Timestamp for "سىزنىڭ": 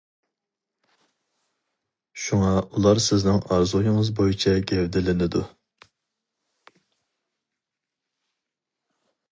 3.09-3.37